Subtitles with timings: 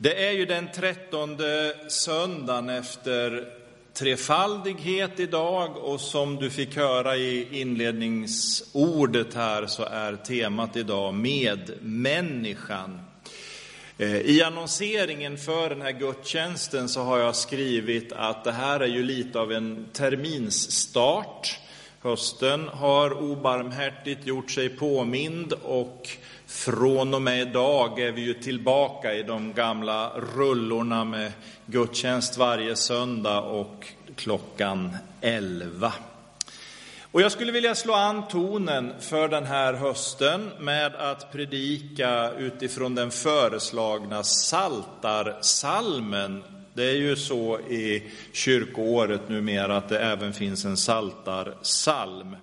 [0.00, 3.44] Det är ju den trettonde söndagen efter
[3.94, 13.00] trefaldighet idag och som du fick höra i inledningsordet här så är temat idag medmänniskan.
[13.98, 18.86] Eh, I annonseringen för den här gudstjänsten så har jag skrivit att det här är
[18.86, 21.58] ju lite av en terminsstart.
[22.08, 26.08] Hösten har obarmhärtigt gjort sig påmind och
[26.46, 31.32] från och med idag är vi ju tillbaka i de gamla rullorna med
[31.66, 35.92] gudstjänst varje söndag och klockan 11.
[37.12, 42.94] Och jag skulle vilja slå an tonen för den här hösten med att predika utifrån
[42.94, 46.42] den föreslagna saltarsalmen.
[46.78, 52.36] Det är ju så i kyrkoåret numera att det även finns en saltarsalm.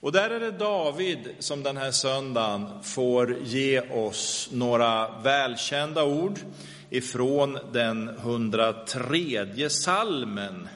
[0.00, 6.38] Och där är det David som den här söndagen får ge oss några välkända ord
[6.90, 10.68] ifrån den 103 salmen.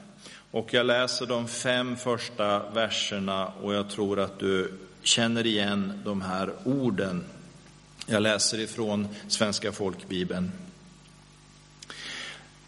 [0.51, 6.21] Och jag läser de fem första verserna och jag tror att du känner igen de
[6.21, 7.23] här orden.
[8.05, 10.51] Jag läser ifrån Svenska folkbibeln.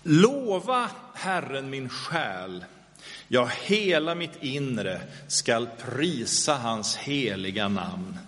[0.04, 2.66] Lova Herren min själ
[3.28, 8.20] Ja, hela mitt inre skall prisa hans heliga namn.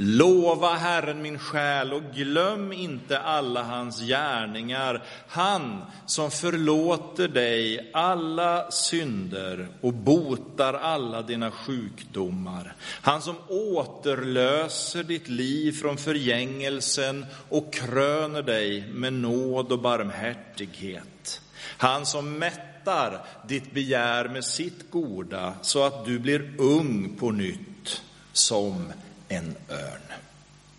[0.00, 8.70] Lova Herren min själ och glöm inte alla hans gärningar, han som förlåter dig alla
[8.70, 18.42] synder och botar alla dina sjukdomar, han som återlöser ditt liv från förgängelsen och kröner
[18.42, 21.40] dig med nåd och barmhärtighet,
[21.78, 28.02] han som mättar ditt begär med sitt goda så att du blir ung på nytt
[28.32, 28.92] som
[29.28, 30.02] en örn.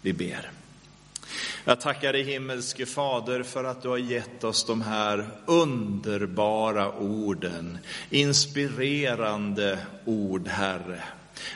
[0.02, 0.52] Vi ber.
[1.66, 7.78] Jag tackar dig himmelske Fader för att du har gett oss de här underbara orden,
[8.10, 11.04] inspirerande ord, Herre.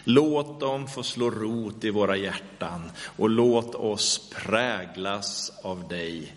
[0.04, 6.36] Låt dem få slå rot i våra hjärtan och låt oss präglas av dig.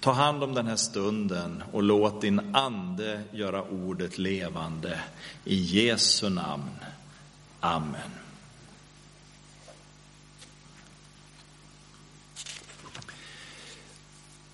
[0.00, 5.00] Ta hand om den här stunden och låt din ande göra ordet levande.
[5.44, 6.70] I Jesu namn.
[7.60, 8.23] Amen.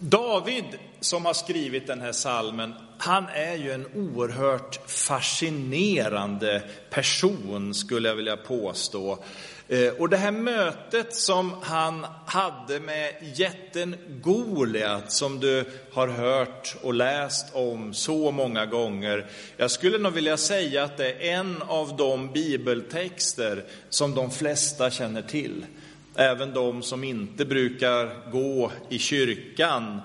[0.03, 0.65] David
[1.00, 8.16] som har skrivit den här salmen, han är ju en oerhört fascinerande person skulle jag
[8.16, 9.19] vilja påstå.
[9.69, 16.77] Eh, och det här mötet som han hade med jätten Goliat, som du har hört
[16.83, 19.27] och läst om så många gånger.
[19.56, 24.91] Jag skulle nog vilja säga att det är en av de bibeltexter som de flesta
[24.91, 25.66] känner till.
[26.15, 30.00] Även de som inte brukar gå i kyrkan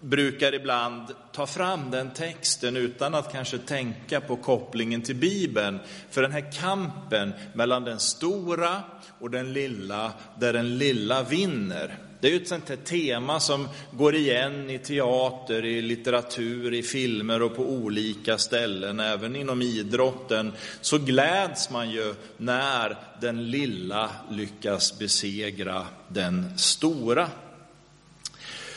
[0.00, 1.02] brukar ibland
[1.32, 5.78] ta fram den texten utan att kanske tänka på kopplingen till Bibeln.
[6.10, 8.82] För den här kampen mellan den stora
[9.18, 12.07] och den lilla, där den lilla vinner.
[12.20, 16.82] Det är ju ett sånt här tema som går igen i teater, i litteratur, i
[16.82, 20.52] filmer och på olika ställen, även inom idrotten.
[20.80, 27.28] Så gläds man ju när den lilla lyckas besegra den stora.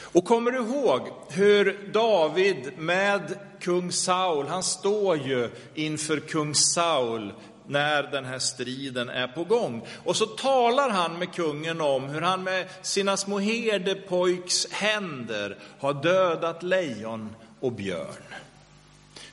[0.01, 3.21] Och kommer du ihåg hur David med
[3.59, 7.33] kung Saul, han står ju inför kung Saul
[7.67, 9.87] när den här striden är på gång.
[10.03, 15.93] Och så talar han med kungen om hur han med sina små herdepojks händer har
[15.93, 18.23] dödat lejon och björn.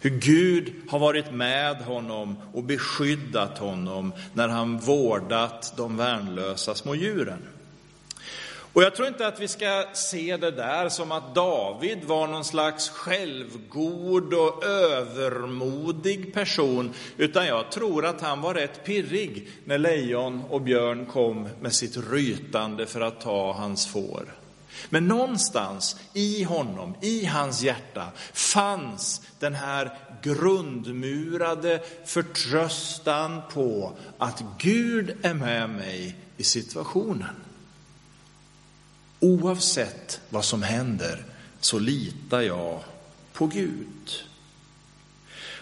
[0.01, 6.95] Hur Gud har varit med honom och beskyddat honom när han vårdat de värnlösa små
[6.95, 7.43] djuren.
[8.79, 12.45] Och jag tror inte att vi ska se det där som att David var någon
[12.45, 20.43] slags självgod och övermodig person, utan jag tror att han var rätt pirrig när lejon
[20.51, 24.35] och björn kom med sitt rytande för att ta hans får.
[24.89, 35.17] Men någonstans i honom, i hans hjärta, fanns den här grundmurade förtröstan på att Gud
[35.23, 37.48] är med mig i situationen.
[39.21, 41.25] Oavsett vad som händer
[41.61, 42.81] så litar jag
[43.33, 44.25] på Gud.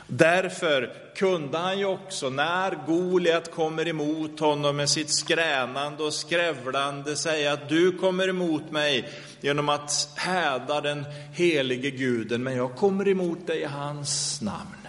[0.06, 7.16] Därför kunde han ju också, när Goliat kommer emot honom med sitt skränande och skrävlande,
[7.16, 9.10] säga att du kommer emot mig
[9.40, 14.88] genom att häda den helige guden, men jag kommer emot dig i hans namn.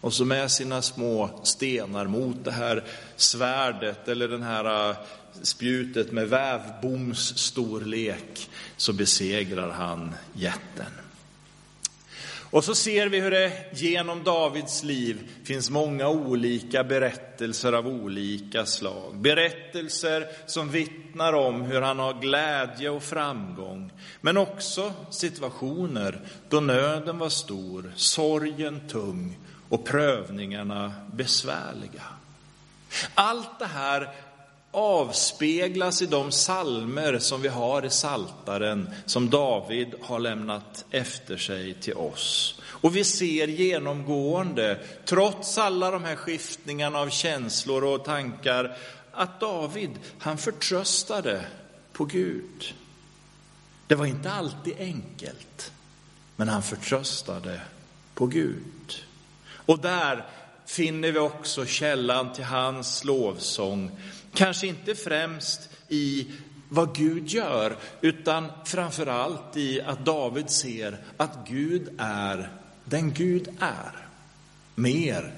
[0.00, 2.84] Och så med sina små stenar mot det här
[3.16, 4.96] svärdet eller den här
[5.42, 10.92] spjutet med vävboms storlek så besegrar han jätten.
[12.50, 18.66] Och så ser vi hur det genom Davids liv finns många olika berättelser av olika
[18.66, 19.16] slag.
[19.16, 23.92] Berättelser som vittnar om hur han har glädje och framgång.
[24.20, 29.38] Men också situationer då nöden var stor, sorgen tung
[29.68, 32.02] och prövningarna besvärliga.
[33.14, 34.10] Allt det här
[34.72, 41.74] avspeglas i de salmer som vi har i Saltaren som David har lämnat efter sig
[41.74, 42.60] till oss.
[42.62, 48.76] Och vi ser genomgående, trots alla de här skiftningarna av känslor och tankar,
[49.12, 51.44] att David, han förtröstade
[51.92, 52.74] på Gud.
[53.86, 55.72] Det var inte alltid enkelt,
[56.36, 57.60] men han förtröstade
[58.14, 59.04] på Gud.
[59.66, 60.24] Och där
[60.66, 63.90] finner vi också källan till hans lovsång.
[64.34, 66.26] Kanske inte främst i
[66.68, 72.50] vad Gud gör, utan framför allt i att David ser att Gud är
[72.84, 74.06] den Gud är.
[74.74, 75.34] Mer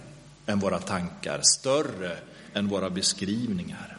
[0.47, 2.17] än våra tankar, större
[2.55, 3.97] än våra beskrivningar.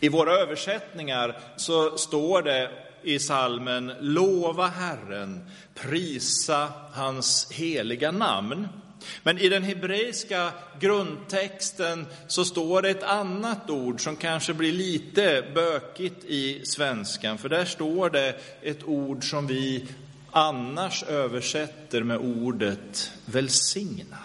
[0.00, 2.70] I våra översättningar så står det
[3.02, 8.68] i salmen Lova Herren, prisa hans heliga namn.
[9.22, 15.44] Men i den hebreiska grundtexten så står det ett annat ord som kanske blir lite
[15.54, 19.86] bökigt i svenskan, för där står det ett ord som vi
[20.30, 24.18] annars översätter med ordet välsigna.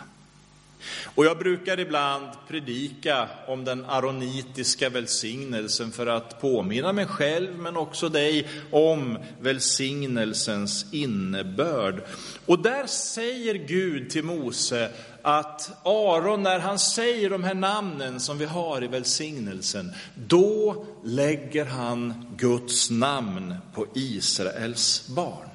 [1.15, 7.77] Och jag brukar ibland predika om den aronitiska välsignelsen för att påminna mig själv men
[7.77, 12.03] också dig om välsignelsens innebörd.
[12.45, 14.89] Och där säger Gud till Mose
[15.21, 19.91] att Aron, när han säger de här namnen som vi har i välsignelsen,
[20.27, 25.49] då lägger han Guds namn på Israels barn.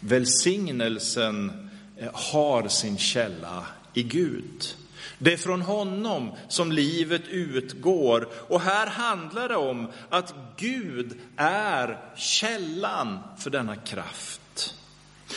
[0.00, 4.74] Välsignelsen Eh, har sin källa i Gud.
[5.18, 8.28] Det är från honom som livet utgår.
[8.48, 14.74] Och här handlar det om att Gud är källan för denna kraft.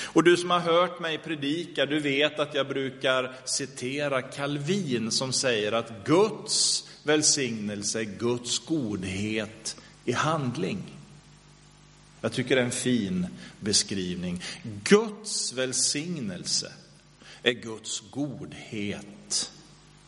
[0.03, 5.33] Och du som har hört mig predika, du vet att jag brukar citera Calvin som
[5.33, 10.94] säger att Guds välsignelse är Guds godhet i handling.
[12.25, 13.27] Jag tycker det är en fin
[13.59, 14.43] beskrivning.
[14.83, 16.71] Guds välsignelse
[17.43, 19.51] är Guds godhet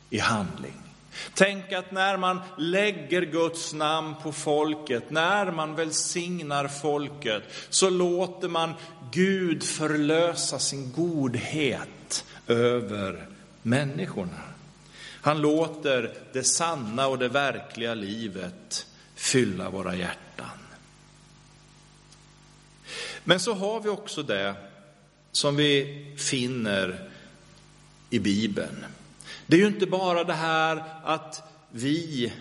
[0.10, 0.82] i handling.
[1.34, 8.48] Tänk att när man lägger Guds namn på folket, när man välsignar folket, så låter
[8.48, 8.74] man
[9.12, 13.28] Gud förlösa sin godhet över
[13.62, 14.42] människorna.
[15.22, 18.86] Han låter det sanna och det verkliga livet
[19.16, 20.27] fylla våra hjärtan.
[23.28, 24.56] Men så har vi också det
[25.32, 27.10] som vi finner
[28.10, 28.86] i Bibeln.
[29.48, 32.34] Det är ju inte bara det här att vi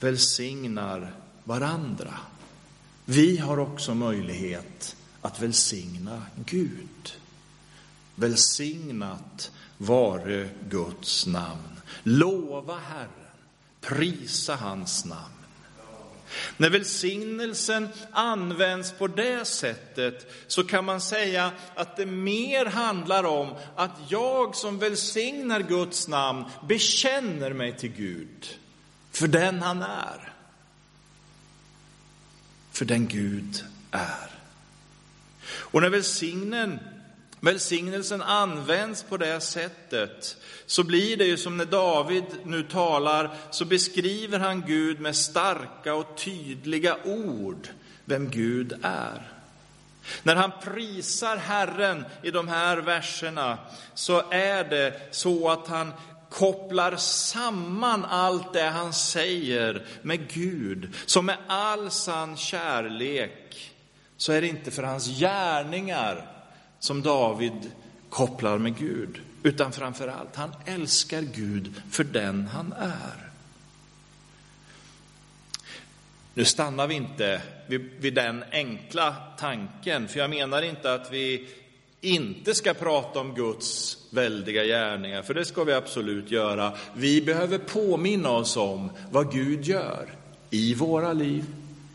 [0.00, 1.12] välsignar
[1.44, 2.14] varandra.
[3.04, 7.12] Vi har också möjlighet att välsigna Gud.
[8.14, 11.80] Välsignat vare Guds namn.
[12.02, 13.08] Lova Herren,
[13.80, 15.41] prisa hans namn.
[16.56, 23.54] När välsignelsen används på det sättet så kan man säga att det mer handlar om
[23.76, 28.58] att jag som välsignar Guds namn bekänner mig till Gud
[29.10, 30.32] för den han är.
[32.72, 34.30] För den Gud är.
[35.44, 36.78] Och när välsignen
[37.42, 43.64] välsignelsen används på det sättet så blir det ju som när David nu talar så
[43.64, 47.68] beskriver han Gud med starka och tydliga ord
[48.04, 49.32] vem Gud är.
[50.22, 53.58] När han prisar Herren i de här verserna
[53.94, 55.92] så är det så att han
[56.30, 60.94] kopplar samman allt det han säger med Gud.
[61.06, 63.72] som med all sann kärlek
[64.16, 66.31] så är det inte för hans gärningar
[66.82, 67.70] som David
[68.08, 73.30] kopplar med Gud, utan framför allt, han älskar Gud för den han är.
[76.34, 81.48] Nu stannar vi inte vid, vid, den enkla tanken, för jag menar inte att vi
[82.00, 86.72] inte ska prata om Guds väldiga gärningar, för det ska vi absolut göra.
[86.94, 90.14] Vi behöver påminna oss om vad Gud gör
[90.50, 91.44] i våra liv,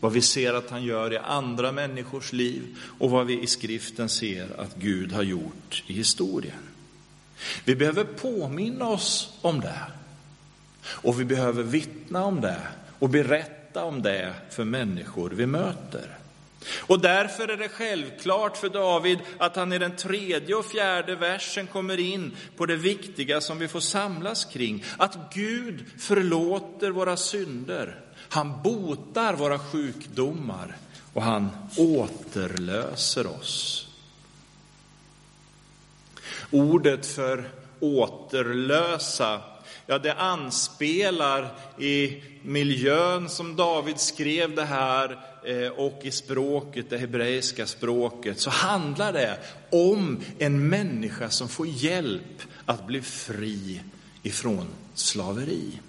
[0.00, 4.08] vad vi ser att han gör i andra människors liv och vad vi i skriften
[4.08, 6.68] ser att Gud har gjort i historien.
[7.64, 9.82] Vi behöver påminna oss om det.
[10.84, 12.60] Och vi behöver vittna om det
[12.98, 16.18] och berätta om det för människor vi möter.
[16.78, 21.66] Och därför är det självklart för David att han i den tredje och fjärde versen
[21.66, 24.84] kommer in på det viktiga som vi får samlas kring.
[24.96, 28.00] Att Gud förlåter våra synder.
[28.28, 30.76] Han botar våra sjukdomar
[31.12, 33.88] och han återlöser oss.
[36.50, 39.40] Ordet för återlösa
[39.88, 46.98] ja, det anspelar i miljön som David skrev det här eh, och i språket, det
[46.98, 49.38] hebreiska språket, så handlar det
[49.70, 53.80] om en människa som får hjälp att bli fri
[54.22, 55.80] ifrån slaveri.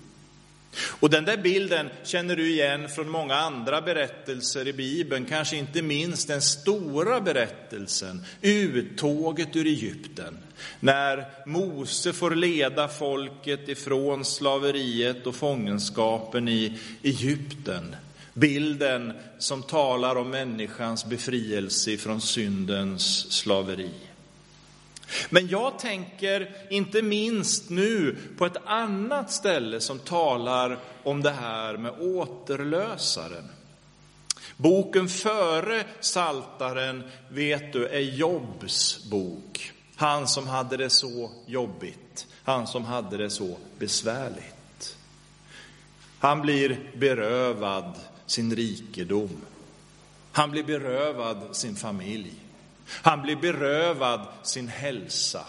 [0.82, 5.82] Och den där bilden känner du igen från många andra berättelser i Bibeln, kanske inte
[5.82, 10.38] minst den stora berättelsen, uttåget ur Egypten.
[10.80, 17.96] När Mose får leda folket ifrån slaveriet och fångenskapen i Egypten.
[18.34, 23.90] Bilden som talar om människans befrielse från syndens slaveri.
[25.30, 31.78] Men jag tänker inte minst nu på ett annat ställe som talar om det här
[31.78, 33.50] med återlösaren.
[34.58, 39.72] Boken före Saltaren vet du, är Jobs bok.
[39.96, 44.98] Han som hade det så jobbigt, han som hade det så besvärligt.
[46.20, 47.94] Han blir berövad
[48.26, 49.42] sin rikedom.
[50.32, 52.34] Han blir berövad sin familj.
[52.92, 55.46] Han blir berövad sin hälsa.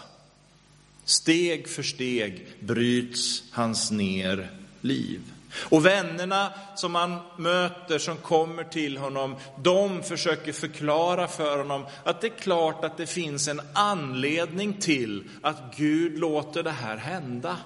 [1.05, 5.21] Steg för steg bryts hans ner liv.
[5.55, 12.21] Och vännerna som han möter som kommer till honom, de försöker förklara för honom att
[12.21, 17.57] det är klart att det finns en anledning till att Gud låter det här hända.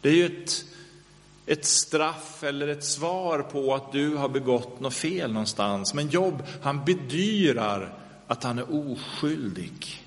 [0.00, 0.64] Det är ju ett,
[1.46, 5.94] ett straff eller ett svar på att du har begått något fel någonstans.
[5.94, 7.94] Men Jobb, han bedyrar
[8.32, 10.04] att han är oskyldig.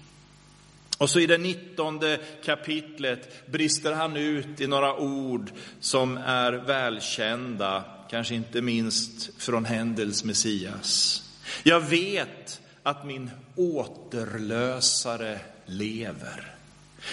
[0.98, 7.84] Och så i det nittonde kapitlet brister han ut i några ord som är välkända,
[8.10, 11.22] kanske inte minst från Händels Messias.
[11.64, 16.56] Jag vet att min återlösare lever.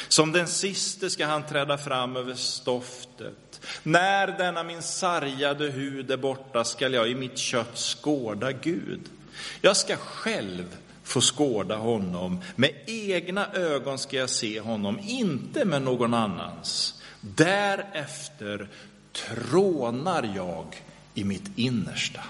[0.09, 3.61] Som den siste ska han träda fram över stoftet.
[3.83, 9.01] När denna min sargade hud är borta skall jag i mitt kött skåda Gud.
[9.61, 12.41] Jag ska själv få skåda honom.
[12.57, 17.03] Med egna ögon ska jag se honom, inte med någon annans.
[17.21, 18.69] Därefter
[19.13, 20.83] trånar jag
[21.15, 22.21] i mitt innersta.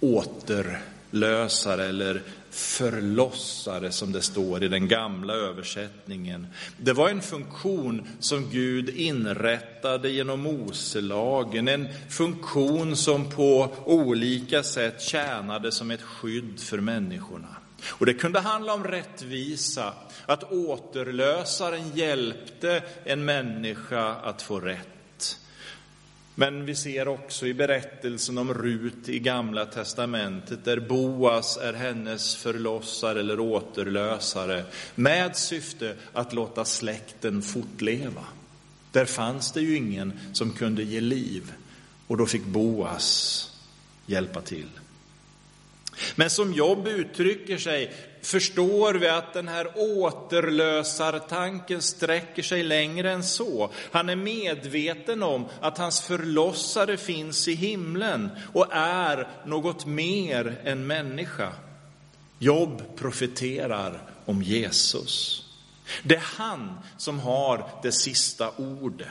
[0.00, 6.46] Åter Återlösare eller förlossare som det står i den gamla översättningen.
[6.76, 15.02] Det var en funktion som Gud inrättade genom Moselagen, en funktion som på olika sätt
[15.02, 17.56] tjänade som ett skydd för människorna.
[17.88, 19.94] Och det kunde handla om rättvisa,
[20.26, 24.88] att återlösaren hjälpte en människa att få rätt.
[26.34, 32.36] Men vi ser också i berättelsen om Rut i Gamla testamentet där Boas är hennes
[32.36, 38.24] förlossare eller återlösare med syfte att låta släkten fortleva.
[38.92, 41.52] Där fanns det ju ingen som kunde ge liv
[42.06, 43.50] och då fick Boas
[44.06, 44.68] hjälpa till.
[46.16, 47.92] Men som Jobb uttrycker sig
[48.22, 53.70] förstår vi att den här återlösartanken sträcker sig längre än så.
[53.90, 60.86] Han är medveten om att hans förlossare finns i himlen och är något mer än
[60.86, 61.52] människa.
[62.38, 65.44] Jobb profeterar om Jesus.
[66.02, 69.08] Det är han som har det sista ordet.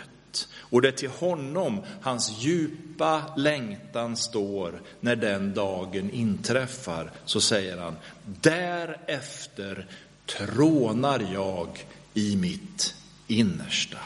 [0.56, 7.12] Och det är till honom hans djupa längtan står när den dagen inträffar.
[7.26, 7.96] Så säger han,
[8.42, 9.88] därefter
[10.26, 12.96] trånar jag i mitt
[13.28, 13.98] innersta.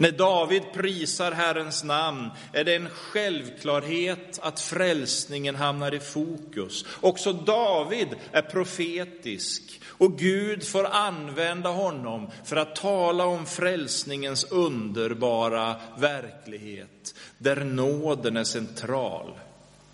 [0.00, 6.84] När David prisar Herrens namn är det en självklarhet att frälsningen hamnar i fokus.
[7.00, 15.76] Också David är profetisk och Gud får använda honom för att tala om frälsningens underbara
[15.98, 19.34] verklighet, där nåden är central.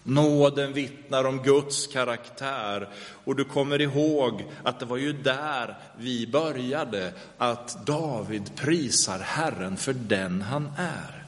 [0.06, 2.88] Nåden vittnar om Guds karaktär
[3.25, 9.76] och du kommer ihåg att det var ju där vi började, att David prisar Herren
[9.76, 11.25] för den han är.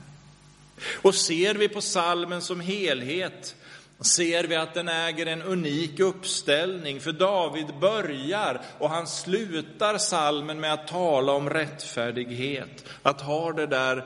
[1.02, 3.56] Och ser vi på salmen som helhet
[4.00, 10.60] ser vi att den äger en unik uppställning, för David börjar och han slutar salmen
[10.60, 14.04] med att tala om rättfärdighet, att ha det där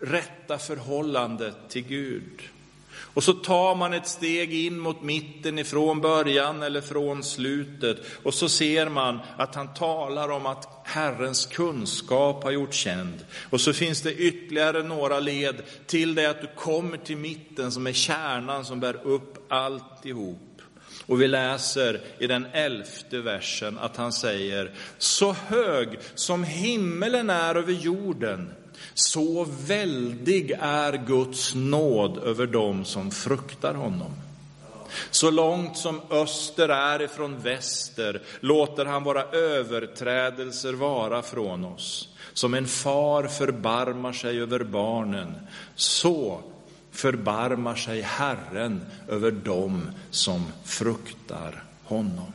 [0.00, 2.42] rätta förhållandet till Gud.
[3.14, 8.34] Och så tar man ett steg in mot mitten ifrån början eller från slutet och
[8.34, 13.24] så ser man att han talar om att Herrens kunskap har gjort känd.
[13.50, 17.86] Och så finns det ytterligare några led till det att du kommer till mitten som
[17.86, 20.38] är kärnan som bär upp alltihop.
[21.06, 27.54] Och vi läser i den elfte versen att han säger, så hög som himmelen är
[27.54, 28.52] över jorden,
[28.94, 34.12] så väldig är Guds nåd över dem som fruktar honom.
[35.10, 42.08] Så långt som öster är ifrån väster låter han våra överträdelser vara från oss.
[42.32, 45.34] Som en far förbarmar sig över barnen,
[45.74, 46.40] så
[46.90, 52.32] förbarmar sig Herren över dem som fruktar honom.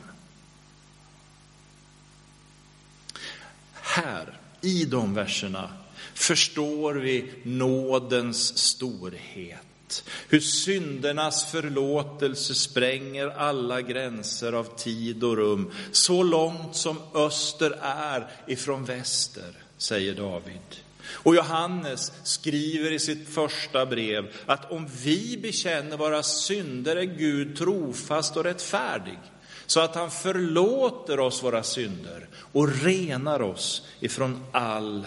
[3.74, 5.70] Här, i de verserna,
[6.14, 10.04] förstår vi nådens storhet.
[10.28, 18.28] Hur syndernas förlåtelse spränger alla gränser av tid och rum, så långt som öster är
[18.46, 20.76] ifrån väster, säger David.
[21.10, 27.56] Och Johannes skriver i sitt första brev att om vi bekänner våra synder är Gud
[27.56, 29.18] trofast och rättfärdig,
[29.66, 35.06] så att han förlåter oss våra synder och renar oss ifrån all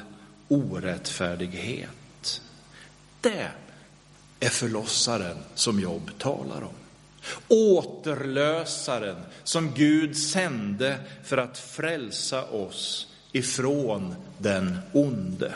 [0.52, 2.42] orättfärdighet.
[3.22, 3.48] Det
[4.40, 6.74] är förlossaren som Jobb talar om.
[7.48, 15.54] Återlösaren som Gud sände för att frälsa oss ifrån den onde.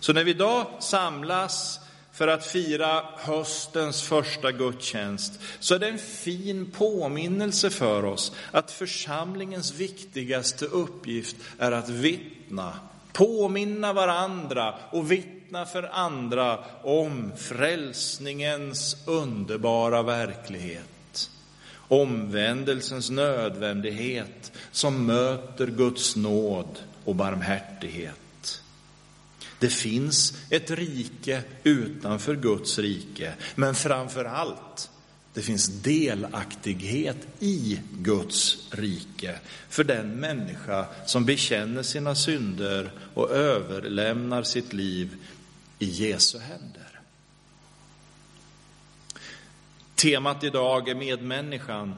[0.00, 1.80] Så när vi idag samlas
[2.12, 8.70] för att fira höstens första gudstjänst så är det en fin påminnelse för oss att
[8.70, 12.78] församlingens viktigaste uppgift är att vittna
[13.18, 21.30] påminna varandra och vittna för andra om frälsningens underbara verklighet.
[21.88, 28.62] Omvändelsens nödvändighet som möter Guds nåd och barmhärtighet.
[29.58, 34.90] Det finns ett rike utanför Guds rike, men framför allt
[35.38, 44.42] det finns delaktighet i Guds rike för den människa som bekänner sina synder och överlämnar
[44.42, 45.16] sitt liv
[45.78, 47.00] i Jesu händer.
[49.94, 51.94] Temat idag är medmänniskan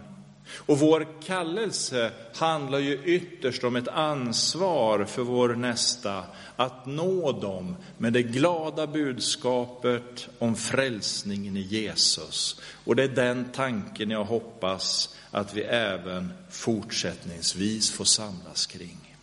[0.52, 6.24] och vår kallelse handlar ju ytterst om ett ansvar för vår nästa
[6.56, 12.60] att nå dem med det glada budskapet om frälsningen i Jesus.
[12.84, 19.16] Och det är den tanken jag hoppas att vi även fortsättningsvis får samlas kring.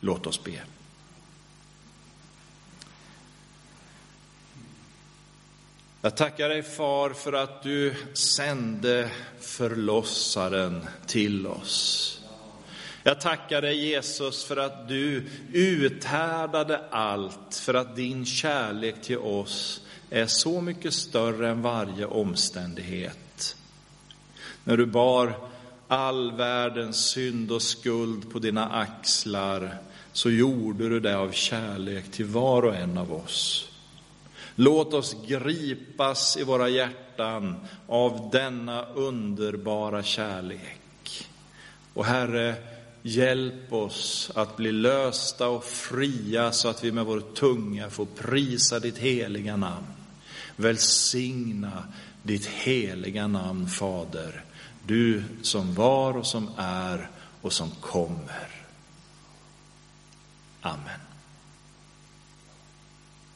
[0.00, 0.60] Låt oss be.
[6.02, 9.10] Jag tackar dig far för att du sände
[9.40, 12.20] förlossaren till oss.
[13.02, 19.80] Jag tackar dig Jesus för att du uthärdade allt, för att din kärlek till oss
[20.10, 23.56] är så mycket större än varje omständighet.
[24.64, 25.34] När du bar
[25.88, 29.78] all världens synd och skuld på dina axlar
[30.12, 33.66] så gjorde du det av kärlek till var och en av oss.
[34.60, 41.28] Låt oss gripas i våra hjärtan av denna underbara kärlek.
[41.94, 42.54] Och Herre,
[43.02, 48.78] hjälp oss att bli lösta och fria så att vi med vår tunga får prisa
[48.78, 49.86] ditt heliga namn.
[50.56, 51.84] Välsigna
[52.22, 54.44] ditt heliga namn, Fader,
[54.86, 58.48] du som var och som är och som kommer.
[60.60, 61.09] Amen.